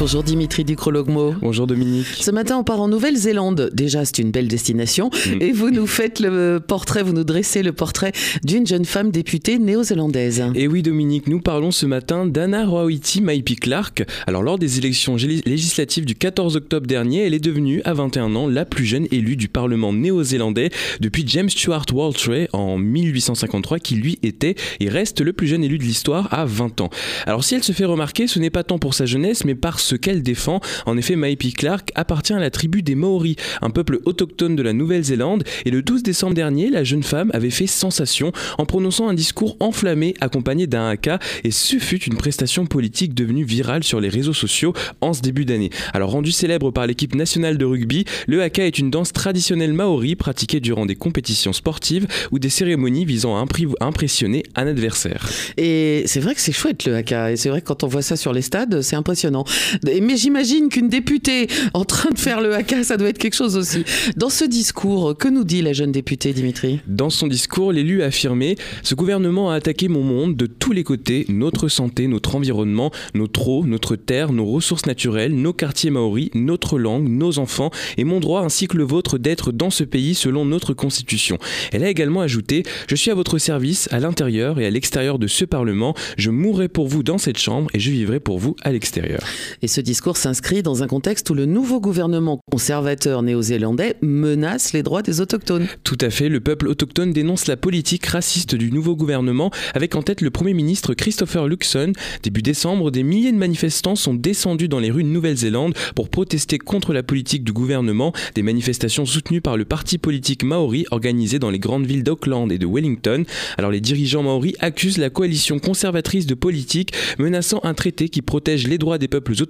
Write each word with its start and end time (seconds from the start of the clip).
Bonjour 0.00 0.22
Dimitri 0.22 0.64
Ducrologmo. 0.64 1.34
Bonjour 1.42 1.66
Dominique. 1.66 2.06
Ce 2.06 2.30
matin, 2.30 2.56
on 2.56 2.64
part 2.64 2.80
en 2.80 2.88
Nouvelle-Zélande. 2.88 3.68
Déjà, 3.74 4.06
c'est 4.06 4.16
une 4.20 4.30
belle 4.30 4.48
destination. 4.48 5.10
Mm. 5.10 5.42
Et 5.42 5.52
vous 5.52 5.70
nous 5.70 5.86
faites 5.86 6.20
le 6.20 6.58
portrait, 6.58 7.02
vous 7.02 7.12
nous 7.12 7.22
dressez 7.22 7.62
le 7.62 7.74
portrait 7.74 8.12
d'une 8.42 8.66
jeune 8.66 8.86
femme 8.86 9.10
députée 9.10 9.58
néo-zélandaise. 9.58 10.42
Et 10.54 10.68
oui, 10.68 10.80
Dominique, 10.80 11.26
nous 11.26 11.42
parlons 11.42 11.70
ce 11.70 11.84
matin 11.84 12.24
d'Anna 12.24 12.64
Rawiti 12.64 13.20
Maipi 13.20 13.56
Clark. 13.56 14.02
Alors, 14.26 14.42
lors 14.42 14.58
des 14.58 14.78
élections 14.78 15.16
législatives 15.16 16.06
du 16.06 16.14
14 16.14 16.56
octobre 16.56 16.86
dernier, 16.86 17.26
elle 17.26 17.34
est 17.34 17.38
devenue, 17.38 17.82
à 17.84 17.92
21 17.92 18.34
ans, 18.36 18.48
la 18.48 18.64
plus 18.64 18.86
jeune 18.86 19.06
élue 19.10 19.36
du 19.36 19.48
Parlement 19.48 19.92
néo-zélandais 19.92 20.70
depuis 21.00 21.24
James 21.26 21.50
Stuart 21.50 21.84
Waltray 21.92 22.48
en 22.54 22.78
1853, 22.78 23.78
qui 23.80 23.96
lui 23.96 24.18
était 24.22 24.54
et 24.80 24.88
reste 24.88 25.20
le 25.20 25.34
plus 25.34 25.46
jeune 25.46 25.62
élu 25.62 25.76
de 25.76 25.84
l'histoire 25.84 26.32
à 26.32 26.46
20 26.46 26.80
ans. 26.80 26.88
Alors, 27.26 27.44
si 27.44 27.54
elle 27.54 27.62
se 27.62 27.72
fait 27.72 27.84
remarquer, 27.84 28.26
ce 28.28 28.38
n'est 28.38 28.48
pas 28.48 28.64
tant 28.64 28.78
pour 28.78 28.94
sa 28.94 29.04
jeunesse, 29.04 29.44
mais 29.44 29.54
par 29.54 29.78
ce 29.90 29.96
qu'elle 29.96 30.22
défend. 30.22 30.60
En 30.86 30.96
effet, 30.96 31.16
Maipi 31.16 31.52
Clark 31.52 31.90
appartient 31.96 32.32
à 32.32 32.38
la 32.38 32.50
tribu 32.50 32.82
des 32.82 32.94
Maoris, 32.94 33.36
un 33.60 33.70
peuple 33.70 33.98
autochtone 34.04 34.54
de 34.54 34.62
la 34.62 34.72
Nouvelle-Zélande, 34.72 35.42
et 35.64 35.70
le 35.70 35.82
12 35.82 36.02
décembre 36.02 36.34
dernier, 36.34 36.70
la 36.70 36.84
jeune 36.84 37.02
femme 37.02 37.30
avait 37.34 37.50
fait 37.50 37.66
sensation 37.66 38.32
en 38.58 38.66
prononçant 38.66 39.08
un 39.08 39.14
discours 39.14 39.56
enflammé 39.58 40.14
accompagné 40.20 40.68
d'un 40.68 40.88
haka, 40.88 41.18
et 41.42 41.50
ce 41.50 41.78
fut 41.78 42.02
une 42.04 42.16
prestation 42.16 42.66
politique 42.66 43.14
devenue 43.14 43.44
virale 43.44 43.82
sur 43.82 44.00
les 44.00 44.08
réseaux 44.08 44.32
sociaux 44.32 44.72
en 45.00 45.12
ce 45.12 45.22
début 45.22 45.44
d'année. 45.44 45.70
Alors 45.92 46.12
rendu 46.12 46.30
célèbre 46.30 46.70
par 46.70 46.86
l'équipe 46.86 47.14
nationale 47.16 47.58
de 47.58 47.64
rugby, 47.64 48.04
le 48.28 48.42
haka 48.42 48.64
est 48.64 48.78
une 48.78 48.90
danse 48.90 49.12
traditionnelle 49.12 49.72
maori 49.72 50.14
pratiquée 50.14 50.60
durant 50.60 50.86
des 50.86 50.94
compétitions 50.94 51.52
sportives 51.52 52.06
ou 52.30 52.38
des 52.38 52.48
cérémonies 52.48 53.04
visant 53.04 53.36
à 53.36 53.44
impressionner 53.80 54.44
un 54.54 54.68
adversaire. 54.68 55.28
Et 55.56 56.04
c'est 56.06 56.20
vrai 56.20 56.36
que 56.36 56.40
c'est 56.40 56.52
chouette 56.52 56.84
le 56.84 56.94
haka, 56.94 57.32
et 57.32 57.36
c'est 57.36 57.48
vrai 57.48 57.60
que 57.60 57.66
quand 57.66 57.82
on 57.82 57.88
voit 57.88 58.02
ça 58.02 58.16
sur 58.16 58.32
les 58.32 58.42
stades, 58.42 58.82
c'est 58.82 58.96
impressionnant. 58.96 59.44
Mais 59.84 60.16
j'imagine 60.16 60.68
qu'une 60.68 60.88
députée 60.88 61.48
en 61.74 61.84
train 61.84 62.10
de 62.10 62.18
faire 62.18 62.40
le 62.40 62.54
haka, 62.54 62.84
ça 62.84 62.96
doit 62.96 63.08
être 63.08 63.18
quelque 63.18 63.36
chose 63.36 63.56
aussi. 63.56 63.84
Dans 64.16 64.28
ce 64.30 64.44
discours, 64.44 65.16
que 65.16 65.28
nous 65.28 65.44
dit 65.44 65.62
la 65.62 65.72
jeune 65.72 65.92
députée, 65.92 66.32
Dimitri? 66.32 66.80
Dans 66.86 67.10
son 67.10 67.26
discours, 67.26 67.72
l'élu 67.72 68.02
a 68.02 68.06
affirmé 68.06 68.56
Ce 68.82 68.94
gouvernement 68.94 69.50
a 69.50 69.54
attaqué 69.54 69.88
mon 69.88 70.02
monde 70.02 70.36
de 70.36 70.46
tous 70.46 70.72
les 70.72 70.84
côtés, 70.84 71.24
notre 71.28 71.68
santé, 71.68 72.06
notre 72.06 72.36
environnement, 72.36 72.90
notre 73.14 73.48
eau, 73.48 73.64
notre 73.64 73.96
terre, 73.96 74.32
nos 74.32 74.46
ressources 74.46 74.86
naturelles, 74.86 75.34
nos 75.34 75.52
quartiers 75.52 75.90
maoris, 75.90 76.30
notre 76.34 76.78
langue, 76.78 77.08
nos 77.08 77.38
enfants 77.38 77.70
et 77.96 78.04
mon 78.04 78.20
droit 78.20 78.42
ainsi 78.42 78.68
que 78.68 78.76
le 78.76 78.84
vôtre 78.84 79.18
d'être 79.18 79.52
dans 79.52 79.70
ce 79.70 79.84
pays 79.84 80.14
selon 80.14 80.44
notre 80.44 80.74
constitution. 80.74 81.38
Elle 81.72 81.84
a 81.84 81.88
également 81.88 82.20
ajouté 82.20 82.62
Je 82.88 82.94
suis 82.94 83.10
à 83.10 83.14
votre 83.14 83.38
service 83.38 83.88
à 83.90 84.00
l'intérieur 84.00 84.60
et 84.60 84.66
à 84.66 84.70
l'extérieur 84.70 85.18
de 85.18 85.26
ce 85.26 85.44
Parlement. 85.44 85.94
Je 86.16 86.30
mourrai 86.30 86.68
pour 86.68 86.88
vous 86.88 87.02
dans 87.02 87.18
cette 87.18 87.38
chambre 87.38 87.70
et 87.74 87.80
je 87.80 87.90
vivrai 87.90 88.20
pour 88.20 88.38
vous 88.38 88.56
à 88.62 88.72
l'extérieur. 88.72 89.20
Et 89.62 89.68
ce 89.70 89.80
discours 89.80 90.16
s'inscrit 90.16 90.64
dans 90.64 90.82
un 90.82 90.88
contexte 90.88 91.30
où 91.30 91.34
le 91.34 91.46
nouveau 91.46 91.80
gouvernement 91.80 92.40
conservateur 92.50 93.22
néo-zélandais 93.22 93.94
menace 94.02 94.72
les 94.72 94.82
droits 94.82 95.02
des 95.02 95.20
autochtones. 95.20 95.68
Tout 95.84 95.98
à 96.00 96.10
fait, 96.10 96.28
le 96.28 96.40
peuple 96.40 96.66
autochtone 96.66 97.12
dénonce 97.12 97.46
la 97.46 97.56
politique 97.56 98.04
raciste 98.06 98.56
du 98.56 98.72
nouveau 98.72 98.96
gouvernement 98.96 99.52
avec 99.74 99.94
en 99.94 100.02
tête 100.02 100.22
le 100.22 100.30
Premier 100.30 100.54
ministre 100.54 100.94
Christopher 100.94 101.46
Luxon. 101.46 101.92
Début 102.24 102.42
décembre, 102.42 102.90
des 102.90 103.04
milliers 103.04 103.30
de 103.30 103.36
manifestants 103.36 103.94
sont 103.94 104.12
descendus 104.12 104.68
dans 104.68 104.80
les 104.80 104.90
rues 104.90 105.04
de 105.04 105.08
Nouvelle-Zélande 105.08 105.74
pour 105.94 106.08
protester 106.08 106.58
contre 106.58 106.92
la 106.92 107.04
politique 107.04 107.44
du 107.44 107.52
gouvernement, 107.52 108.12
des 108.34 108.42
manifestations 108.42 109.06
soutenues 109.06 109.40
par 109.40 109.56
le 109.56 109.64
parti 109.64 109.98
politique 109.98 110.42
maori 110.42 110.84
organisé 110.90 111.38
dans 111.38 111.50
les 111.50 111.60
grandes 111.60 111.86
villes 111.86 112.02
d'Auckland 112.02 112.50
et 112.50 112.58
de 112.58 112.66
Wellington. 112.66 113.24
Alors 113.56 113.70
les 113.70 113.80
dirigeants 113.80 114.24
maoris 114.24 114.54
accusent 114.58 114.98
la 114.98 115.10
coalition 115.10 115.60
conservatrice 115.60 116.26
de 116.26 116.34
politique 116.34 116.92
menaçant 117.20 117.60
un 117.62 117.74
traité 117.74 118.08
qui 118.08 118.20
protège 118.20 118.66
les 118.66 118.78
droits 118.78 118.98
des 118.98 119.06
peuples 119.06 119.32
autochtones 119.32 119.49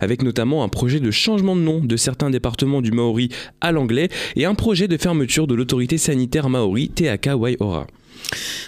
avec 0.00 0.22
notamment 0.22 0.64
un 0.64 0.68
projet 0.68 1.00
de 1.00 1.10
changement 1.10 1.56
de 1.56 1.60
nom 1.60 1.80
de 1.80 1.96
certains 1.96 2.30
départements 2.30 2.82
du 2.82 2.92
Maori 2.92 3.28
à 3.60 3.72
l'anglais 3.72 4.08
et 4.36 4.44
un 4.44 4.54
projet 4.54 4.88
de 4.88 4.96
fermeture 4.96 5.46
de 5.46 5.54
l'autorité 5.54 5.98
sanitaire 5.98 6.48
Maori 6.48 6.90
Te 6.90 7.34
Waiora. 7.34 7.86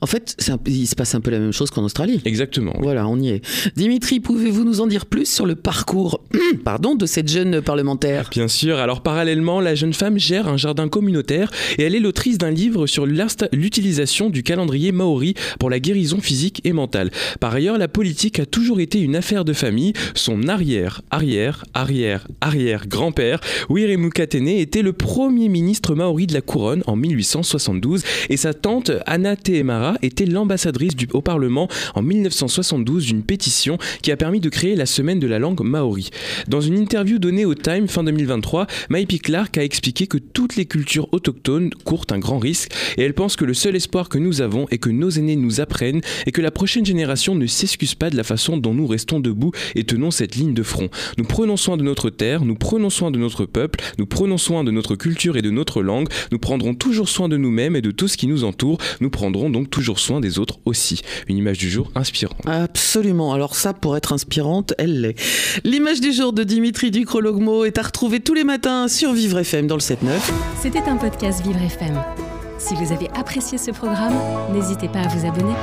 En 0.00 0.06
fait, 0.06 0.36
il 0.66 0.86
se 0.86 0.94
passe 0.94 1.14
un 1.14 1.20
peu 1.20 1.30
la 1.30 1.38
même 1.38 1.52
chose 1.52 1.70
qu'en 1.70 1.82
Australie. 1.82 2.20
Exactement. 2.24 2.74
Voilà, 2.80 3.08
on 3.08 3.18
y 3.18 3.30
est. 3.30 3.42
Dimitri, 3.76 4.20
pouvez-vous 4.20 4.64
nous 4.64 4.80
en 4.80 4.86
dire 4.86 5.06
plus 5.06 5.26
sur 5.26 5.46
le 5.46 5.54
parcours 5.54 6.20
pardon, 6.64 6.94
de 6.94 7.06
cette 7.06 7.28
jeune 7.28 7.60
parlementaire? 7.62 8.28
Bien 8.30 8.48
sûr. 8.48 8.78
Alors, 8.78 9.02
parallèlement, 9.02 9.60
la 9.60 9.74
jeune 9.74 9.94
femme 9.94 10.18
gère 10.18 10.48
un 10.48 10.56
jardin 10.56 10.88
communautaire 10.88 11.50
et 11.78 11.82
elle 11.82 11.94
est 11.94 12.00
l'autrice 12.00 12.38
d'un 12.38 12.50
livre 12.50 12.86
sur 12.86 13.06
l'utilisation 13.06 14.30
du 14.30 14.42
calendrier 14.42 14.92
maori 14.92 15.34
pour 15.58 15.70
la 15.70 15.80
guérison 15.80 16.20
physique 16.20 16.60
et 16.64 16.72
mentale. 16.72 17.10
Par 17.40 17.54
ailleurs, 17.54 17.78
la 17.78 17.88
politique 17.88 18.40
a 18.40 18.46
toujours 18.46 18.80
été 18.80 19.00
une 19.00 19.16
affaire 19.16 19.44
de 19.44 19.52
famille. 19.52 19.92
Son 20.14 20.48
arrière, 20.48 21.02
arrière, 21.10 21.64
arrière, 21.74 22.26
arrière 22.40 22.86
grand-père, 22.86 23.40
Wiremu 23.68 24.10
Katene, 24.10 24.48
était 24.48 24.82
le 24.82 24.92
premier 24.92 25.48
ministre 25.48 25.94
maori 25.94 26.26
de 26.26 26.34
la 26.34 26.40
couronne 26.40 26.82
en 26.86 26.96
1872 26.96 28.02
et 28.28 28.36
sa 28.36 28.54
tante 28.54 28.90
Anna 29.06 29.35
Tehemara 29.42 29.96
était 30.02 30.26
l'ambassadrice 30.26 30.92
au 31.12 31.22
Parlement 31.22 31.68
en 31.94 32.02
1972 32.02 33.06
d'une 33.06 33.22
pétition 33.22 33.78
qui 34.02 34.12
a 34.12 34.16
permis 34.16 34.40
de 34.40 34.48
créer 34.48 34.76
la 34.76 34.86
semaine 34.86 35.20
de 35.20 35.26
la 35.26 35.38
langue 35.38 35.60
maori. 35.60 36.10
Dans 36.48 36.60
une 36.60 36.78
interview 36.78 37.18
donnée 37.18 37.44
au 37.44 37.54
Time 37.54 37.88
fin 37.88 38.02
2023, 38.04 38.66
Maipi 38.90 39.18
Clark 39.18 39.58
a 39.58 39.64
expliqué 39.64 40.06
que 40.06 40.18
toutes 40.18 40.56
les 40.56 40.66
cultures 40.66 41.08
autochtones 41.12 41.70
courent 41.84 42.06
un 42.10 42.18
grand 42.18 42.38
risque 42.38 42.72
et 42.96 43.02
elle 43.02 43.14
pense 43.14 43.36
que 43.36 43.44
le 43.44 43.54
seul 43.54 43.76
espoir 43.76 44.08
que 44.08 44.18
nous 44.18 44.40
avons 44.40 44.66
est 44.70 44.78
que 44.78 44.90
nos 44.90 45.10
aînés 45.10 45.36
nous 45.36 45.60
apprennent 45.60 46.00
et 46.26 46.32
que 46.32 46.42
la 46.42 46.50
prochaine 46.50 46.86
génération 46.86 47.34
ne 47.34 47.46
s'excuse 47.46 47.94
pas 47.94 48.10
de 48.10 48.16
la 48.16 48.24
façon 48.24 48.56
dont 48.56 48.74
nous 48.74 48.86
restons 48.86 49.20
debout 49.20 49.52
et 49.74 49.84
tenons 49.84 50.10
cette 50.10 50.36
ligne 50.36 50.54
de 50.54 50.62
front. 50.62 50.88
Nous 51.18 51.24
prenons 51.24 51.56
soin 51.56 51.76
de 51.76 51.82
notre 51.82 52.10
terre, 52.10 52.44
nous 52.44 52.56
prenons 52.56 52.90
soin 52.90 53.10
de 53.10 53.18
notre 53.18 53.44
peuple, 53.44 53.80
nous 53.98 54.06
prenons 54.06 54.38
soin 54.38 54.64
de 54.64 54.70
notre 54.70 54.96
culture 54.96 55.36
et 55.36 55.42
de 55.42 55.50
notre 55.50 55.82
langue, 55.82 56.08
nous 56.32 56.38
prendrons 56.38 56.74
toujours 56.74 57.08
soin 57.08 57.28
de 57.28 57.36
nous-mêmes 57.36 57.76
et 57.76 57.82
de 57.82 57.90
tout 57.90 58.08
ce 58.08 58.16
qui 58.16 58.26
nous 58.26 58.44
entoure, 58.44 58.78
nous 59.00 59.10
prendrons 59.10 59.25
donc 59.30 59.70
toujours 59.70 59.98
soin 59.98 60.20
des 60.20 60.38
autres 60.38 60.58
aussi. 60.64 61.02
Une 61.28 61.36
image 61.36 61.58
du 61.58 61.70
jour 61.70 61.90
inspirante. 61.94 62.40
Absolument. 62.46 63.32
Alors 63.32 63.54
ça, 63.54 63.72
pour 63.72 63.96
être 63.96 64.12
inspirante, 64.12 64.74
elle 64.78 65.00
l'est. 65.00 65.16
L'image 65.64 66.00
du 66.00 66.12
jour 66.12 66.32
de 66.32 66.42
Dimitri 66.42 66.90
Ducrologmo 66.90 67.64
est 67.64 67.78
à 67.78 67.82
retrouver 67.82 68.20
tous 68.20 68.34
les 68.34 68.44
matins 68.44 68.88
sur 68.88 69.12
Vivre 69.12 69.38
FM 69.38 69.66
dans 69.66 69.76
le 69.76 69.80
7-9. 69.80 69.96
C'était 70.60 70.80
un 70.80 70.96
podcast 70.96 71.44
Vivre 71.44 71.62
FM. 71.62 72.02
Si 72.58 72.74
vous 72.74 72.92
avez 72.92 73.08
apprécié 73.14 73.58
ce 73.58 73.70
programme, 73.70 74.14
n'hésitez 74.52 74.88
pas 74.88 75.00
à 75.00 75.08
vous 75.08 75.26
abonner. 75.26 75.54